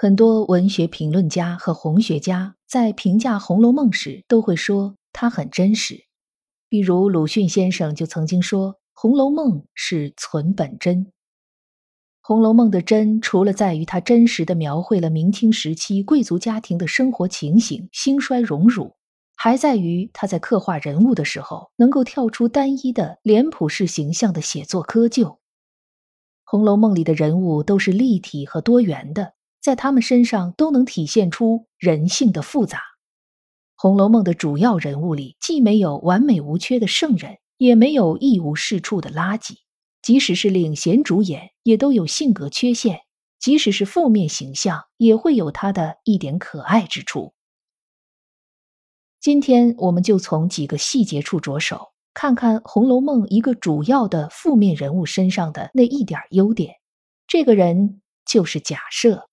[0.00, 6.04] 很多文学评论家和红学家在评价《红楼梦》时，都会说它很真实。
[6.68, 11.06] 比如鲁迅先生就曾经说，《红楼梦》是存本真。
[12.20, 18.94] 《红楼梦》的真，除了在于它真实的描绘了明清时期贵族家庭的生活情形、兴衰荣辱，
[19.34, 25.24] 还在于他在刻画人物的时候，能够跳出单一的脸谱式形象的写作窠臼。
[26.44, 29.32] 《红楼梦》里的人物都是立体和多元的。
[29.60, 32.78] 在他们身上都能体现出人性的复杂。
[33.76, 39.54] 《红楼梦》的主要人物里，既没有完美无缺的圣人，也没有一无是处的垃圾。
[40.02, 42.96] 即使是领衔主演，也都有性格缺陷；
[43.38, 47.34] 即使是负面形象，也会有他的一点可爱之处。
[49.20, 56.74] 今天，我们就从几个细节处着手，看看《红楼梦》一个主要的负面人物身上的那一点优点。
[57.26, 59.27] 这个人就是贾赦。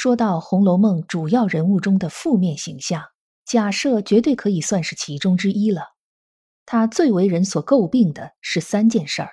[0.00, 3.06] 说到《红楼梦》主要人物中的负面形象，
[3.44, 5.86] 贾赦绝对可以算是其中之一了。
[6.64, 9.30] 他最为人所诟病的是三件事儿：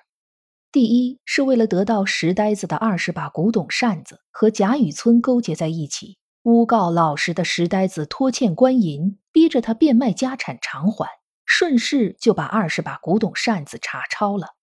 [0.72, 11.08] 第一，是为了得到石呆子的二十把古董扇子，和贾雨村勾结在一起，诬告老实的石呆子拖欠官银，逼着他变卖家产偿还，
[11.46, 14.56] 顺势就把二十把古董扇子查抄了。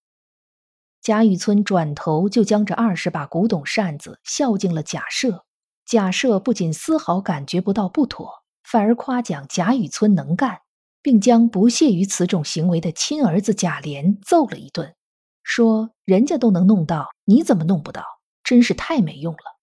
[1.00, 5.42] 贾雨村转头就将这二十把古董扇子孝敬了贾赦。
[5.92, 10.62] 贾赦不仅丝毫感觉不到不妥，反而夸奖贾雨村能干，
[11.02, 14.94] 并将不屑于此种行为的亲儿子贾琏揍了一顿，
[15.42, 18.06] 说：“人家都能弄到，你怎么弄不到？
[18.42, 19.60] 真是太没用了。”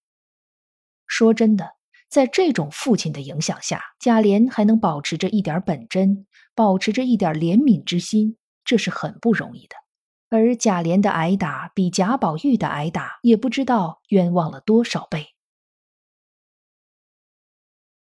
[1.09, 1.71] 说真的，
[2.11, 9.75] 在这种父亲的影响下，贾琏还能保持着一点本真，保持着一点怜悯之心，这是很不容易的。
[10.29, 15.29] 而贾琏的挨打比贾宝玉的挨打也不知道冤枉了多少倍。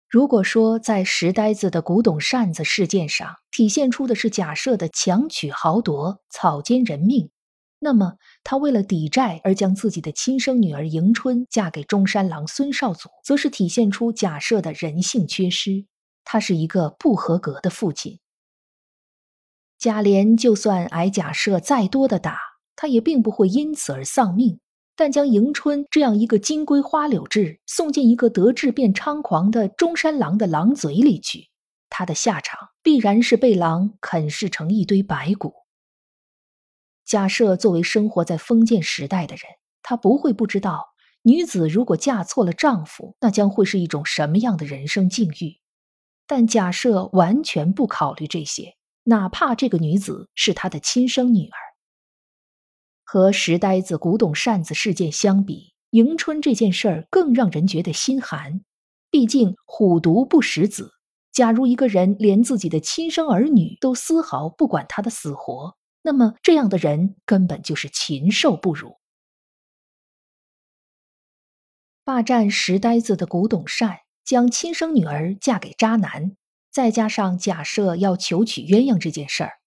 [0.08, 7.30] 如果说在石呆子的古董扇子事件上体现出的是假设的强取豪夺、草菅人命，
[7.78, 15.84] 那么他为了抵债而将自己的亲生女儿迎春嫁给中山狼孙绍祖，则是体现出假设的人性缺失。
[16.24, 18.18] 他是一个不合格的父亲。
[19.78, 22.38] 贾琏就算挨假设再多的打，
[22.74, 24.58] 他也并不会因此而丧命。
[24.98, 31.50] 但将迎春这样一个金龟花柳志送进一个得志便猖狂的中山狼的狼嘴里去，
[31.88, 35.54] 他的下场必然是被狼啃噬成一堆白骨。
[37.04, 39.44] 假设作为生活在封建时代的人，
[39.84, 40.88] 他不会不知道，
[41.22, 45.60] 女子如果嫁错了丈夫，那将会是一种什么样的人生境遇。
[46.26, 51.67] 但假设完全不考虑这些，哪怕这个女子是他的亲生女儿。
[53.10, 58.60] 和石呆子古董扇子事件相比，迎春这件事儿更让人觉得心寒。
[59.10, 60.92] 毕竟虎毒不食子，
[61.32, 68.98] 假如一个人连自己的亲生儿女都丝毫不管他的死活，那么这样的人根本就是禽兽不如。
[72.04, 76.36] 霸占石呆子的古董扇，将亲生女儿嫁给渣男，
[76.70, 79.57] 再加上假设要求娶鸳鸯这件事儿。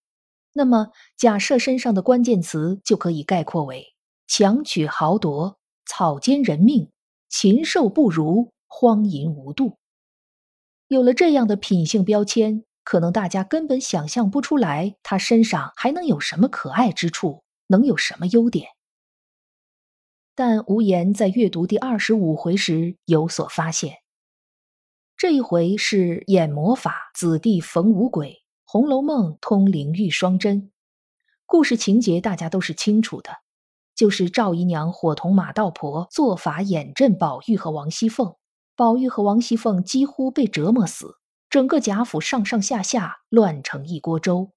[0.53, 3.93] 那么，假设身上的关键词就可以概括为：
[4.27, 6.91] 强取豪夺、草菅人命、
[7.29, 9.77] 禽兽不如、荒淫无度。
[10.87, 18.67] 有了这样的品性标签，可能大家根本想象不出来他身上还能有什么可爱之处，能有什么优点。
[20.35, 23.97] 但无言在阅读第二十五回时有所发现，
[25.15, 28.29] 这一回是演魔法子弟逢五鬼。
[28.73, 30.71] 《红楼梦》通灵玉双针，
[31.45, 33.39] 故事情节大家都是清楚的，
[33.93, 38.37] 就是赵姨娘伙同马道婆做法掩镇宝玉和王熙凤，
[38.77, 41.17] 宝玉和王熙凤几乎被折磨死，
[41.49, 44.53] 整个贾府上上下下乱成一锅粥。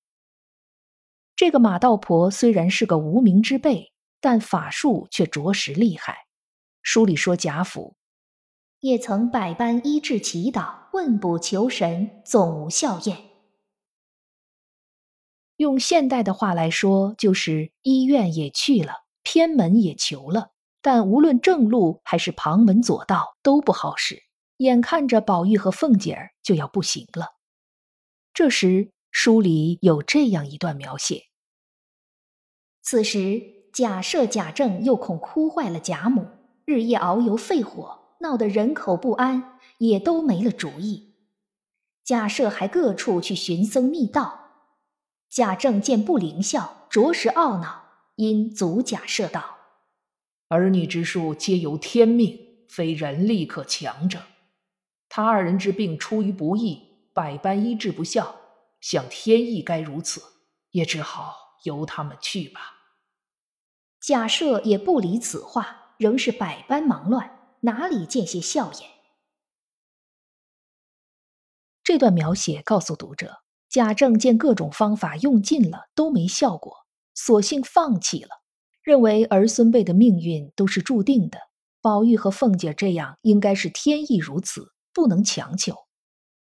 [1.34, 6.28] 这个马道婆虽然是个无名之辈，但法术却着实厉害。
[6.82, 7.96] 书里说贾府
[8.78, 13.33] 也曾百般医治祈祷，问卜求神，总无效验。
[15.56, 20.50] 用现代的话来说，就是医院也去了，偏门也求了，
[20.82, 24.24] 但无论正路还是旁门左道都不好使，
[24.56, 27.34] 眼看着宝玉和凤姐儿就要不行了。
[28.32, 31.22] 这时书里有这样一段描写：
[32.82, 33.40] 此时
[33.72, 36.26] 贾赦、贾政又恐哭坏了贾母，
[36.64, 41.14] 日夜熬油肺火，闹得人口不安，也都没了主意。
[42.04, 44.43] 贾赦还各处去寻僧觅道。
[45.34, 49.56] 贾政见不灵效，着实懊恼，因阻贾赦道
[50.46, 54.22] ：“儿女之术皆由天命，非人力可强者。
[55.08, 58.36] 他二人之病出于不义，百般医治不效，
[58.80, 60.22] 想天意该如此，
[60.70, 62.60] 也只好由他们去吧。”
[63.98, 68.88] 贾赦也不理此话，仍是百般忙乱，哪里见些笑颜？
[71.82, 73.40] 这段描写告诉读者。
[73.68, 76.74] 贾政见各种方法用尽了都没效果，
[77.14, 78.28] 索性放弃了，
[78.82, 81.38] 认为儿孙辈的命运都是注定的，
[81.80, 85.74] 宝玉和凤姐这样应该是天意如此，不能强求。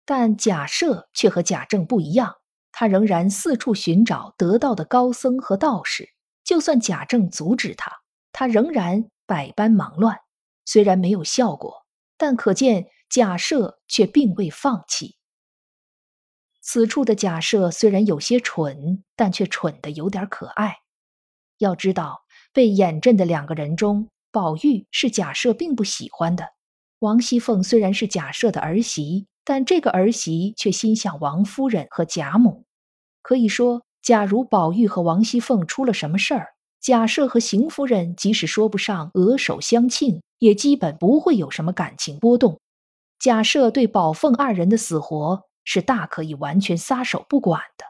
[0.04, 2.34] 但贾赦却和贾政不一样，
[2.72, 6.08] 他仍然四处寻找得道的高僧和道士，
[6.42, 7.92] 就算贾政阻止他，
[8.32, 10.18] 他仍然百般忙乱。
[10.66, 15.16] 虽然没有效果，但可见贾赦却并未放弃。
[16.72, 20.76] 此处的假设虽然有些蠢，但却蠢得有点可爱。
[21.58, 22.22] 要知道，
[22.52, 26.50] 被眼阵的两个人中，宝玉是假设并不喜欢的。
[27.00, 32.62] 王熙凤虽然是假设的儿媳，但这个儿媳却心向王夫人和贾母。
[33.20, 36.50] 可以说，假如宝玉和王熙凤出了什么事儿，
[36.80, 42.60] 假设和邢夫人即使说不上额手相庆，也基本不会有什么感情波动。
[43.18, 45.49] 假设对宝凤二人的死活。
[45.64, 47.84] 是大可以完全撒手不管的。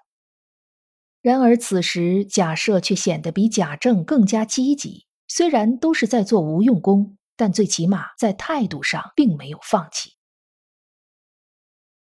[1.23, 5.07] 然而此时贾赦却显得比贾政更加积极。
[5.29, 10.15] 虽然都是在做无用功，但最起码在态度上并没有放弃。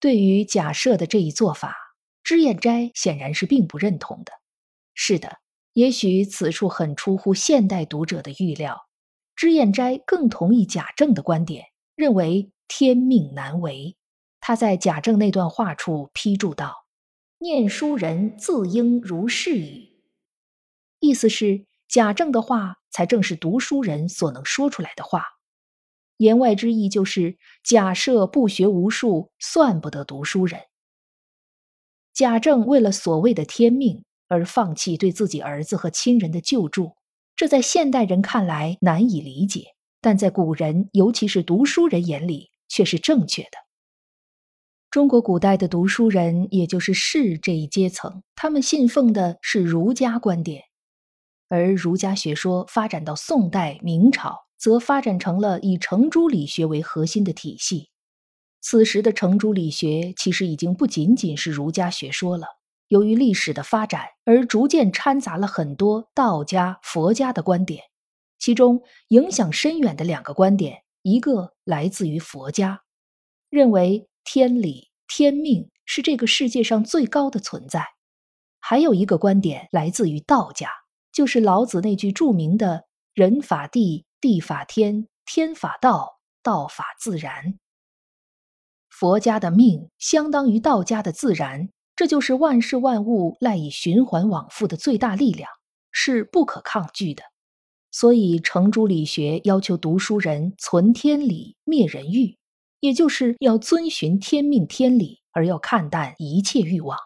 [0.01, 1.77] 对于贾赦的这一做法，
[2.25, 4.33] 脂砚斋显然是并不认同的。
[4.95, 5.39] 是的，
[5.75, 8.89] 也许此处很出乎现代读者的预料。
[9.37, 13.97] 脂砚斋更同意贾政的观点，认为天命难违。
[14.45, 16.85] 他在贾政那段话处批注道
[17.39, 19.89] ：“念书人自应如是语。”
[20.99, 25.25] 意思是贾政的话才正是读书人所能说出来的话。
[26.17, 30.61] 言外之意就是，假设不学无术，算不得读书人。
[32.13, 36.97] 贾政为了所谓的天命而放弃对自己儿子和亲人的救助，
[37.37, 43.72] 这在现代人看来难以理解，但在古人，尤其是读书人眼里，却是正确的。
[44.93, 50.65] 中国古代的读书人，也就是士这一阶层，他们信奉的是儒家观点，
[51.49, 57.89] 而儒家学说发展到宋代、明朝，则发展成了以程朱理学为核心的体系。
[58.61, 62.47] 此时的程朱理学其实已经不仅仅是儒家学说了，
[62.89, 67.83] 由于历史的发展而逐渐掺杂了很多道家、佛家的观点，
[68.39, 72.83] 其中影响深远的两个观点，一个来自于佛家，
[73.49, 74.07] 认为。
[74.25, 77.87] 天理、天命是这个世界上最高的存在。
[78.61, 80.69] 还有一个观点来自于道家，
[81.13, 87.59] 就是老子那句著名的“人法地，地法天，天法道，道法自然”。
[88.89, 95.51] 佛家的命相当于道家的自然，这就是万事万物赖以循环往复的最大力量，
[95.91, 97.25] 是不可抗拒的。
[97.91, 102.39] 所以程朱理学要求读书人存天理，灭人欲。
[102.83, 106.99] 也就是要遵循天命天理，而要看淡一切欲望。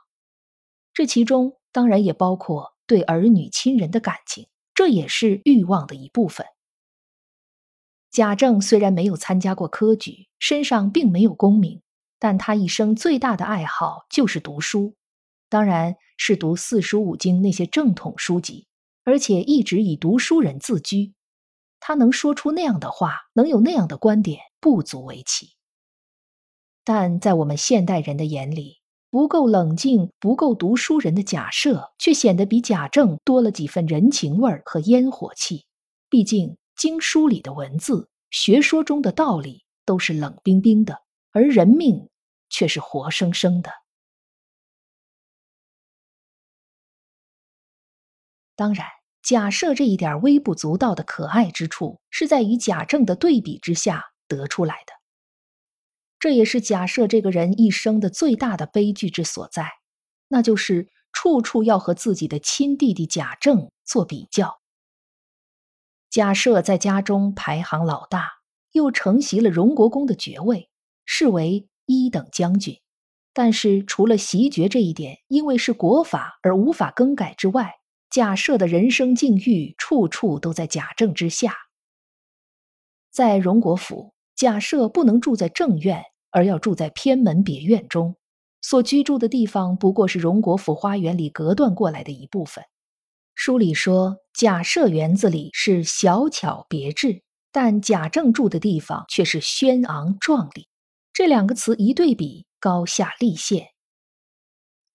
[0.94, 6.46] 这其中当然也包括对儿女亲人的感情，这也是欲望的一部分。
[8.10, 11.82] 贾政虽然没有参加过科举，身上并没有功名，
[12.18, 14.96] 但他一生最大的爱好就是读书，
[15.50, 18.66] 当然是读四书五经那些正统书籍，
[19.04, 21.12] 而且一直以读书人自居。
[21.80, 25.50] 他能说出那样的话，能有那样的观点，不足为奇。
[26.86, 28.78] 但在我们现代人的眼里，
[29.10, 35.66] 不够冷静、不够读书人的假设，却显得比贾政多了几分人情味儿和烟火气。
[36.08, 41.02] 毕竟经书里的文字、学说中的道理都是冷冰冰的，
[41.32, 42.08] 而人命
[42.50, 43.72] 却是活生生的。
[48.54, 48.86] 当然，
[49.22, 54.95] 假设这一点微不足道的可爱之处，是在与贾政的对比之下得出来的。
[56.18, 59.70] 这也是假设这个人一生的最大的悲剧之所在，
[60.28, 64.60] 那就是处处要和自己的亲弟弟贾政做比较。
[66.08, 68.30] 贾赦在家中排行老大，
[68.72, 70.70] 又承袭了荣国公的爵位，
[71.04, 72.80] 视为一等将军。
[73.34, 77.74] 但是除了袭爵这一点，因为是国法而无法更改之外，
[78.08, 81.54] 贾赦的人生境遇处处都在贾政之下。
[83.10, 88.14] 在荣国府，贾赦不能住在正院，而要住在偏门别院中，
[88.62, 92.62] 所居住的地方不过是荣国府花园里隔断过来的一部分。
[93.34, 100.68] 书里说，假设园子里是小巧别致，但贾政住的地方却是轩昂壮丽。
[101.12, 102.46] 这两个词一对比。
[102.58, 103.68] 高下立现。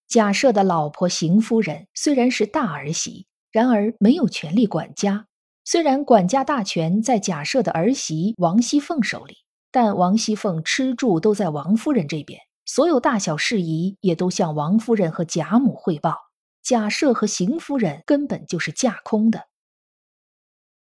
[0.09, 5.27] 贾赦的老婆邢夫人虽然是大儿媳，然而没有权力管家。
[5.63, 9.37] 虽然管家大权在贾赦的儿媳王熙凤手里，
[9.71, 16.17] 但王熙凤吃住都在王夫人这边，所有大小事宜也都向王夫人和贾母汇报。
[16.63, 19.47] 贾赦和邢夫人根本就是架空的。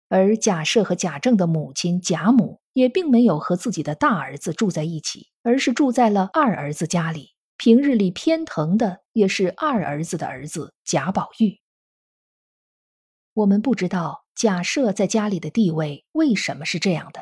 [0.09, 5.29] 而贾赦和贾政的母亲贾母也并没有和自己的大儿子住在一起。
[5.43, 11.59] 而是住在了二儿子家里，平日里偏疼的也是二儿子的儿子贾宝玉。
[13.33, 17.21] 我们不知道贾赦在家里的地位为什么是这样的。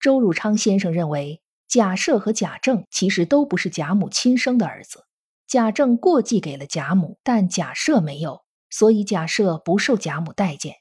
[0.00, 5.04] 周汝昌先生认为，贾赦和贾政其实都不是贾母亲生的儿子，
[5.46, 10.76] 贾政过继给了贾母，但贾赦没有，所以贾赦不受贾母待见。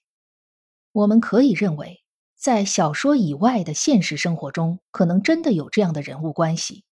[0.92, 2.00] 我们可以认为。
[2.36, 6.84] 在小说以外的现实生活中，可能真的有这样的人物关系，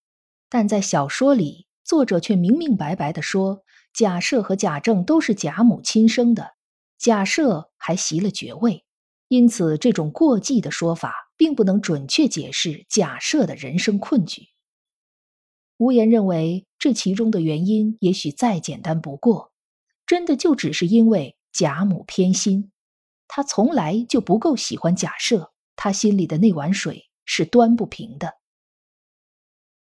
[0.47, 6.51] 但在小说里，作者却明明白白的说，贾赦和贾政都是贾母亲生的，
[6.99, 8.83] 贾赦还袭了爵位，
[9.29, 14.49] 因此这种过继的说法并不能准确解释贾赦的人生困局。
[15.77, 19.53] 无言认为，这其中的原因也许再简单不过，
[20.05, 22.71] 真的就只是因为贾母偏心。
[23.29, 28.33] 他从来就不够喜欢贾赦，他心里的那碗水是端不平的。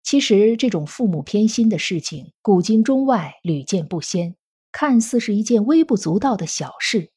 [0.02, 4.36] 其实，这种父母偏心的事情，古今中外屡见不鲜，
[4.76, 7.12] 看似是一件微不足道的小事，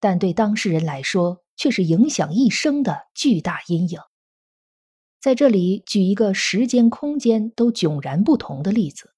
[0.00, 4.00] 但对当事人来说，却是影响一生的巨大阴影。
[5.20, 9.12] 在这里举一个时间、空间都迥然不同的例子：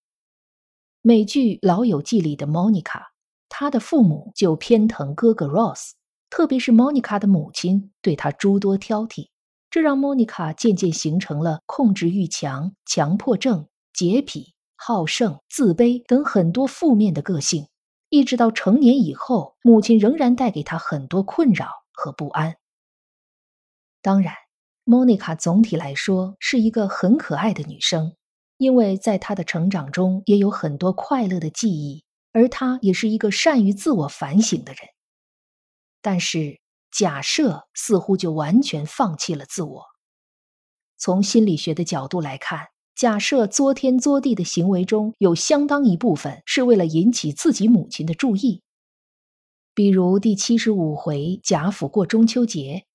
[1.02, 3.00] 美剧《老友记》里的 Monica，
[3.48, 5.92] 她的父母就偏疼哥哥 Ross。
[6.30, 9.28] 特别是莫妮卡的母亲对她诸多挑剔，
[9.70, 17.68] 这让莫妮卡渐渐形成了控制欲强、强迫症、洁癖、好胜、自卑等很多负面的个性。
[18.14, 22.58] 一直到成年以后，母亲仍然带给他很多困扰和不安。
[24.00, 24.34] 当然，
[24.84, 28.14] 莫妮卡总体来说是一个很可爱的女生，
[28.56, 34.82] 因为在她的成长中也有很多快乐的记忆，而她也是一个善于自我反省的人。
[36.00, 36.60] 但是
[36.92, 39.86] 假设似乎就完全放弃了自我。
[40.96, 48.62] 从心理学的角度来看，假设作天作地的行为中有相当一部分是为了引起自己母亲的注意。
[49.74, 52.86] 比如第七十五回贾府过中秋节，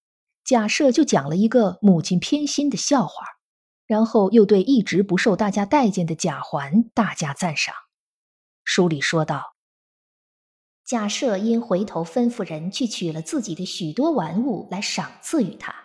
[0.45, 3.25] 假设就讲了一个母亲偏心的笑话，
[3.85, 7.75] 然后又对一直不受大家待见的贾环大加赞赏。
[8.63, 9.55] 书里说道。
[10.85, 15.75] 贾设因回头吩咐人去取了自己的许多玩物来赏赐于他，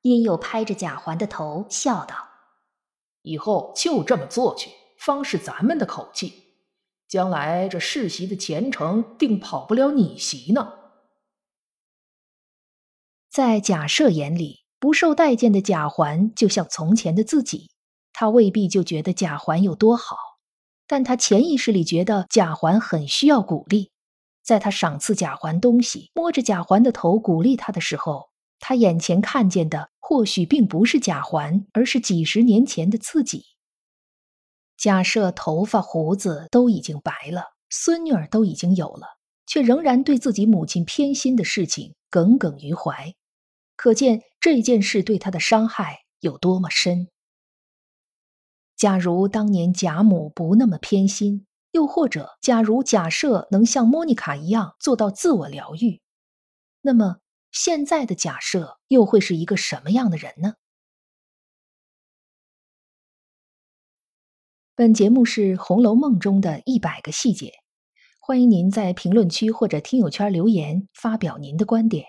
[0.00, 2.27] 因又拍着贾环的头笑道
[3.28, 6.44] ：“以后就这么做去，方是咱们的口气。
[7.06, 10.72] 将来这世袭的前程，定跑不了你袭呢。”
[13.30, 17.70] 在贾赦眼里，不受待见的贾环就像从前的自己，
[18.12, 20.16] 他未必就觉得贾环有多好，
[20.86, 23.90] 但他潜意识里觉得贾环很需要鼓励。
[24.42, 33.44] 在他赏赐贾环东西，摸着贾环的头鼓励他的时候，他眼前看见的或许并不是贾环，而是几十年前的自己。
[34.78, 39.06] 假设头发胡子都已经白了，孙女儿都已经有了，
[39.46, 43.14] 却仍然对自己母亲偏心的事情耿耿于怀，
[43.76, 47.08] 可见这件事对他的伤害有多么深。
[48.78, 51.44] 假如当年贾母不那么偏心。
[51.72, 56.00] 又或者，假如假设能像莫妮卡一样做到自我疗愈，
[56.80, 57.18] 那么
[57.60, 60.54] 现在的假设又会是一个什么样的人呢？
[64.76, 67.54] 本节目是《红楼梦》中的一百个细节，
[68.20, 72.06] 欢迎您在评论区或者听友圈留言发表您的观点，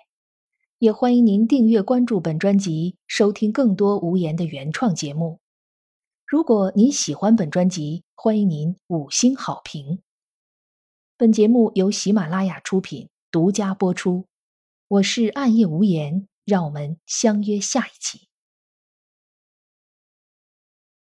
[0.78, 5.40] 也欢迎您订阅关注本专辑，收听更多无言的原创节目。
[6.28, 10.04] 如果您喜欢本专辑，欢迎您五星好评。
[11.18, 14.29] 本节目由喜马拉雅出品，独家播出。
[14.90, 16.30] 我是暗夜无言。
[16.50, 18.29] 让我们相约下一期。